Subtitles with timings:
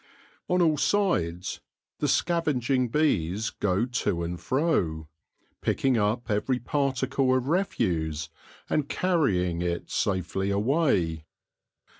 [0.49, 1.59] On all sides
[1.99, 5.09] the scavenging bees go to and fro,
[5.61, 8.29] picking up every particle of refuse,
[8.67, 11.25] and carrying it safely away.